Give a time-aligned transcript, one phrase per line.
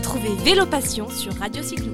[0.00, 1.92] Retrouvez Vélo Passion sur Radio Cyclo.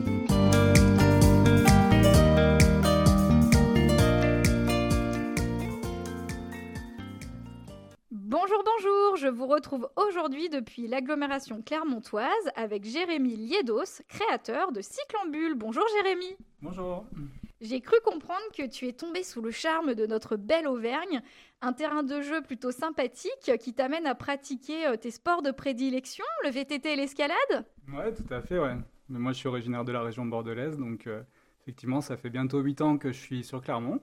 [8.13, 15.55] Bonjour, bonjour, je vous retrouve aujourd'hui depuis l'agglomération clermontoise avec Jérémy Liedos, créateur de Cyclambule.
[15.57, 16.37] Bonjour Jérémy.
[16.63, 17.07] Bonjour.
[17.63, 21.23] J'ai cru comprendre que tu es tombé sous le charme de notre belle Auvergne,
[21.63, 26.25] un terrain de jeu plutôt sympathique qui t'amène à pratiquer euh, tes sports de prédilection,
[26.45, 27.65] le VTT et l'escalade?
[27.89, 28.77] Ouais, tout à fait, ouais.
[29.09, 31.23] Mais moi, je suis originaire de la région bordelaise, donc euh,
[31.63, 34.03] effectivement, ça fait bientôt 8 ans que je suis sur Clermont.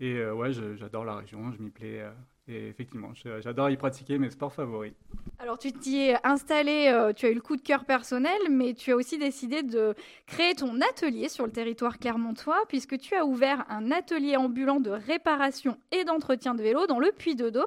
[0.00, 2.02] Et euh, ouais, j'adore la région, je m'y plais
[2.48, 4.92] et effectivement, j'adore y pratiquer mes sports favoris.
[5.38, 8.74] Alors tu t'y es installé, euh, tu as eu le coup de cœur personnel, mais
[8.74, 9.94] tu as aussi décidé de
[10.26, 14.90] créer ton atelier sur le territoire clermontois, puisque tu as ouvert un atelier ambulant de
[14.90, 17.64] réparation et d'entretien de vélo dans le Puy-de-Dôme.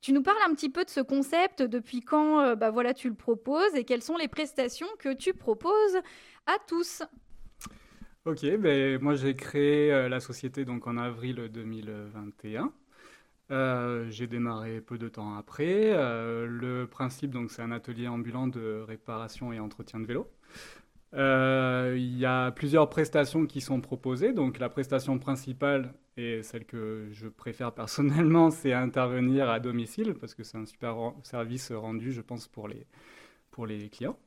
[0.00, 3.08] Tu nous parles un petit peu de ce concept, depuis quand euh, bah voilà, tu
[3.08, 5.98] le proposes et quelles sont les prestations que tu proposes
[6.46, 7.02] à tous?
[8.26, 12.72] Ok, ben, moi j'ai créé euh, la société donc en avril 2021.
[13.50, 15.92] Euh, j'ai démarré peu de temps après.
[15.92, 20.30] Euh, le principe, donc, c'est un atelier ambulant de réparation et entretien de vélo.
[21.14, 24.32] Euh, il y a plusieurs prestations qui sont proposées.
[24.32, 30.34] Donc, la prestation principale et celle que je préfère personnellement, c'est intervenir à domicile parce
[30.34, 32.86] que c'est un super service rendu, je pense, pour les,
[33.50, 34.18] pour les clients.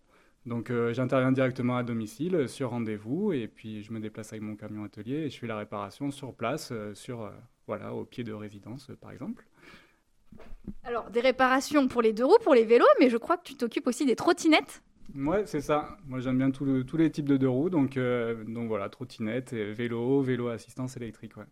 [0.45, 4.83] Donc j'interviens directement à domicile sur rendez-vous et puis je me déplace avec mon camion
[4.83, 7.31] atelier et je fais la réparation sur place sur
[7.67, 9.45] voilà, au pied de résidence par exemple.
[10.83, 13.56] Alors, des réparations pour les deux roues, pour les vélos, mais je crois que tu
[13.56, 14.81] t'occupes aussi des trottinettes.
[15.16, 15.97] Ouais, c'est ça.
[16.08, 20.22] Moi, j'aime bien tous les types de deux roues, donc, euh, donc voilà, trottinettes, vélo,
[20.22, 21.38] vélo assistance électrique.
[21.38, 21.45] Ouais.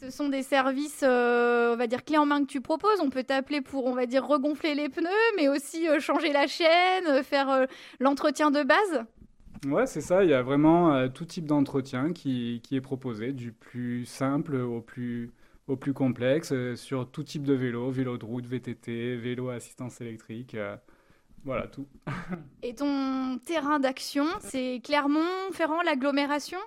[0.00, 3.00] Ce sont des services, euh, on va dire, clés en main que tu proposes.
[3.00, 6.46] On peut t'appeler pour, on va dire, regonfler les pneus, mais aussi euh, changer la
[6.46, 7.66] chaîne, faire
[8.00, 9.04] l'entretien de base.
[9.66, 10.24] Ouais, c'est ça.
[10.24, 14.56] Il y a vraiment euh, tout type d'entretien qui, qui, est proposé, du plus simple
[14.56, 15.30] au plus,
[15.66, 19.54] au plus complexe, euh, sur tout type de vélo, vélo de route, VTT, vélo à
[19.54, 20.54] assistance électrique.
[20.54, 20.76] Euh,
[21.44, 21.86] voilà, tout.
[22.62, 26.58] Et ton terrain d'action, c'est Clermont-Ferrand, l'agglomération?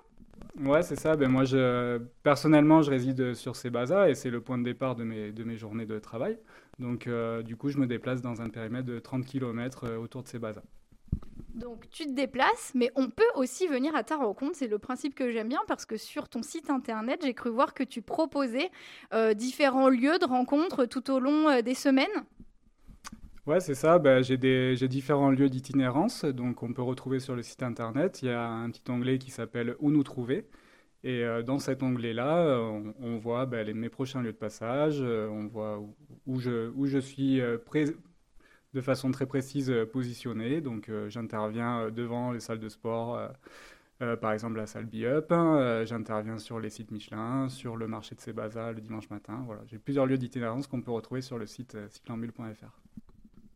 [0.59, 1.15] Ouais, c'est ça.
[1.15, 4.95] Ben moi, je, personnellement, je réside sur ces bases et c'est le point de départ
[4.95, 6.37] de mes, de mes journées de travail.
[6.77, 7.09] Donc,
[7.43, 10.61] du coup, je me déplace dans un périmètre de 30 km autour de ces bases.
[11.53, 14.55] Donc tu te déplaces, mais on peut aussi venir à ta rencontre.
[14.55, 17.73] C'est le principe que j'aime bien parce que sur ton site internet, j'ai cru voir
[17.73, 18.71] que tu proposais
[19.13, 22.07] euh, différents lieux de rencontre tout au long euh, des semaines.
[23.45, 23.99] Ouais, c'est ça.
[23.99, 24.37] Ben, j'ai,
[24.87, 28.21] différents lieux d'itinérance, donc on peut retrouver sur le site internet.
[28.23, 30.47] Il y a un petit onglet qui s'appelle Où nous trouver.
[31.03, 32.57] Et euh, dans cet onglet-là,
[32.99, 35.83] on, voit ben, mes prochains lieux de passage, on voit
[36.25, 37.93] où je suis présent
[38.73, 40.61] de façon très précise euh, positionnée.
[40.61, 43.19] Donc euh, j'interviens euh, devant les salles de sport.
[44.21, 45.31] par exemple la salle Be-Up,
[45.85, 49.43] j'interviens sur les sites Michelin, sur le marché de Sébaza le dimanche matin.
[49.45, 53.02] Voilà, j'ai plusieurs lieux d'itinérance qu'on peut retrouver sur le site cyclambule.fr.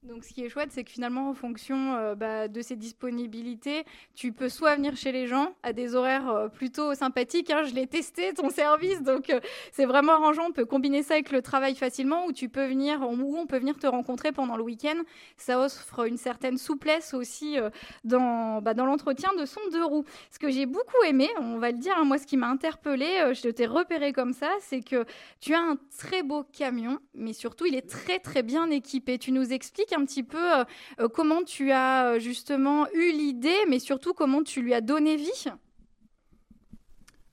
[0.08, 3.84] Donc, ce qui est chouette, c'est que finalement, en fonction euh, bah, de ces disponibilités,
[4.16, 7.50] tu peux soit venir chez les gens à des horaires euh, plutôt sympathiques.
[7.50, 9.42] Hein, je l'ai testé, ton service, donc euh,
[9.74, 10.46] c'est vraiment arrangeant.
[10.48, 13.58] On peut combiner ça avec le travail facilement, ou tu peux venir, ou on peut
[13.58, 14.96] venir te rencontrer pendant le week-end.
[15.36, 17.58] Ça offre une certaine souplesse aussi
[18.06, 20.06] dans, bah, dans l'entretien de son deux roues.
[20.32, 23.34] Ce que j'ai beaucoup aimé, on va le dire, hein, moi, ce qui m'a interpellé,
[23.34, 25.06] je t'ai repéré comme ça, c'est que
[25.42, 29.18] tu as un très beau camion, mais surtout, il est très très bien équipé.
[29.18, 30.64] Tu nous expliques un petit peu euh,
[31.00, 35.16] euh, comment tu as euh, justement eu l'idée, mais surtout comment tu lui as donné
[35.16, 35.46] vie?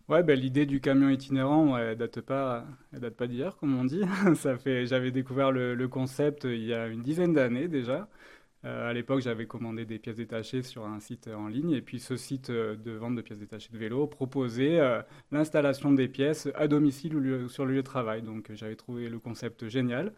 [0.08, 4.02] Ouais, ben, l'idée du camion itinérant, elle date pas, date pas d'hier, comme on dit.
[4.34, 8.08] Ça fait, j'avais découvert le, concept il y a une dizaine d'années déjà.
[8.64, 12.16] à l'époque, j'avais commandé des pièces détachées sur un site en ligne, et puis ce
[12.16, 14.78] site de vente de pièces détachées de vélo proposait
[15.32, 18.20] l'installation des pièces à domicile ou sur le lieu de travail.
[18.20, 20.12] Donc, j'avais trouvé le concept génial.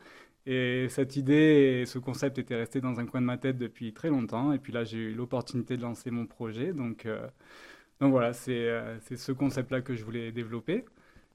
[0.47, 3.93] Et cette idée et ce concept était resté dans un coin de ma tête depuis
[3.93, 4.53] très longtemps.
[4.53, 6.73] Et puis là, j'ai eu l'opportunité de lancer mon projet.
[6.73, 7.27] Donc, euh,
[8.01, 10.85] donc voilà, euh, c'est ce concept-là que je voulais développer.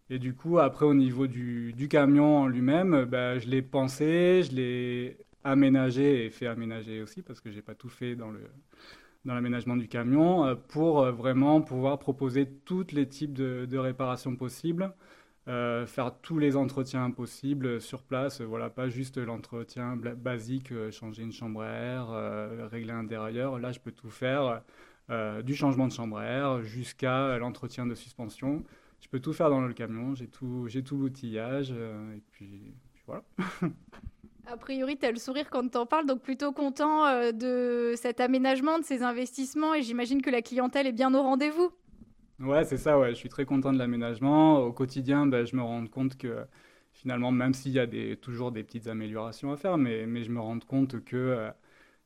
[0.10, 4.56] Et du coup, après, au niveau du, camion en lui-même, bah, je l'ai pensé, je
[4.56, 8.42] l'ai aménagé et fait aménager aussi, parce que je n'ai pas tout fait dans le
[9.25, 14.94] dans l'aménagement du camion, euh, pour vraiment pouvoir proposer tous les types de réparations possibles.
[15.47, 21.23] Euh, faire tous les entretiens possibles sur place, voilà, pas juste l'entretien basique, euh, changer
[21.23, 23.57] une chambre à air, euh, régler un dérayeur.
[23.57, 24.61] Là, je peux tout faire,
[25.43, 28.63] du changement de chambre à air jusqu'à l'entretien de suspension.
[29.01, 32.73] Je peux tout faire dans le camion, j'ai tout, j'ai tout l'outillage, et puis,
[33.05, 33.23] voilà.
[34.47, 37.93] A priori, tu as le sourire quand tu en parles, donc plutôt content euh, de
[37.95, 41.71] cet aménagement, de ces investissements, et j'imagine que la clientèle est bien au rendez-vous.
[42.41, 43.09] Ouais, c'est ça, ouais.
[43.11, 44.59] je suis très content de l'aménagement.
[44.59, 46.45] Au quotidien, ben, je me rends compte que
[46.93, 50.31] finalement, même s'il y a des, toujours des petites améliorations à faire, mais, mais je
[50.31, 51.51] me rends compte que, euh,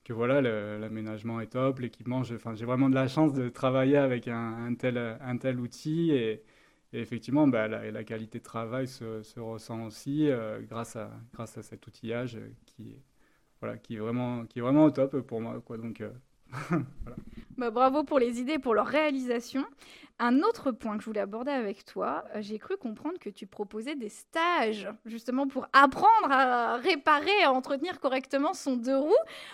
[0.03, 4.75] que voilà, l'aménagement est top, l'équipement, j'ai vraiment de la chance de travailler avec un,
[4.75, 6.43] tel, un tel outil et,
[6.93, 11.63] effectivement, bah, la, qualité de travail se, se ressent aussi euh, grâce, à, grâce à
[11.63, 12.95] cet outillage qui,
[13.61, 15.61] voilà, qui, est, vraiment, qui est vraiment au top pour moi.
[15.77, 16.11] Donc, euh,
[17.57, 19.65] bah, bravo pour les idées, pour leur réalisation.
[20.17, 23.47] Un autre point que je voulais aborder avec toi, euh, j'ai cru comprendre que tu
[23.47, 29.11] proposais des stages, justement pour apprendre à réparer, à entretenir correctement son deux roues.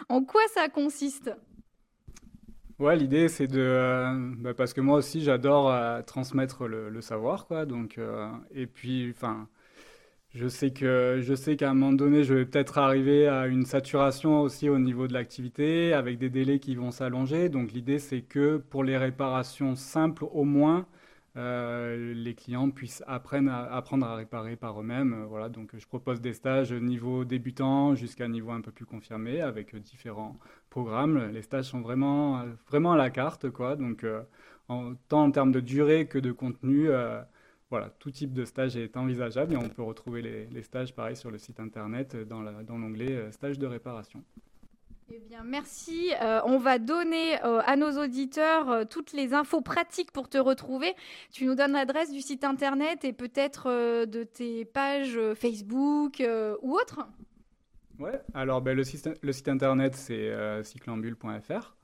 [0.07, 1.31] En quoi ça consiste?
[2.77, 7.47] Ouais, l'idée c'est de, euh, bah, parce que moi aussi j'adore euh, transmettre le, savoir,
[7.47, 7.65] quoi.
[7.65, 7.99] Donc,
[8.51, 9.47] et puis, enfin,
[10.33, 13.65] je sais que je sais qu'à un moment donné, je vais peut-être arriver à une
[13.65, 17.49] saturation aussi au niveau de l'activité, avec des délais qui vont s'allonger.
[17.49, 20.87] Donc l'idée, c'est que pour les réparations simples, au moins,
[21.37, 25.25] euh, les clients puissent apprendre à, apprendre à réparer par eux-mêmes.
[25.29, 29.75] Voilà, donc je propose des stages niveau débutant jusqu'à niveau un peu plus confirmé, avec
[29.75, 30.37] différents
[30.69, 31.29] programmes.
[31.31, 33.75] Les stages sont vraiment vraiment à la carte, quoi.
[33.75, 34.23] Donc euh,
[35.09, 36.89] tant en termes de durée que de contenu.
[36.89, 37.21] Euh,
[37.71, 41.31] voilà, tout type de stage est envisageable et on peut retrouver les, stages pareil sur
[41.31, 42.41] le site internet dans
[42.77, 44.21] l'onglet euh, stage de réparation.
[45.09, 46.11] Eh bien, merci.
[46.21, 50.93] Euh, on va donner euh, à nos auditeurs toutes les infos pratiques pour te retrouver.
[51.31, 56.21] Tu nous donnes l'adresse du site internet et peut-être de tes pages Facebook
[56.61, 57.07] ou autres
[57.99, 60.33] Ouais, alors ben, le, site, le, site, internet c'est
[60.63, 61.75] cyclambule.fr.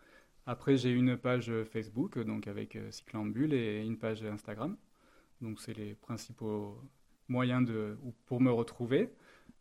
[0.45, 4.75] Après, j'ai une page Facebook donc avec Cyclambule et une page Instagram.
[5.41, 6.77] Donc, c'est les principaux
[7.27, 9.09] moyens de, pour me retrouver.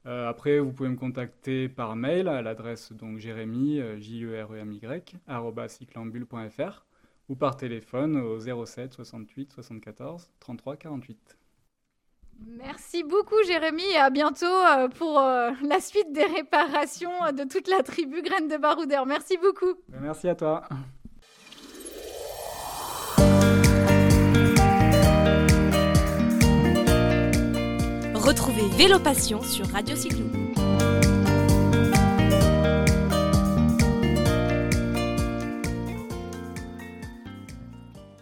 [0.06, 4.52] Euh, après, vous pouvez me contacter par mail à l'adresse donc jérémy, j e r
[4.52, 6.86] e m y cyclambule.fr
[7.28, 11.38] ou par téléphone au 07 68 74 33 48.
[12.38, 17.68] Merci beaucoup Jérémy et à bientôt euh, pour euh, la suite des réparations de toute
[17.68, 19.06] la tribu Graines de Baroudeur.
[19.06, 19.74] Merci beaucoup.
[19.88, 20.68] Merci à toi.
[28.36, 30.45] Retrouvez Vélo Passion sur Radio Cyclo.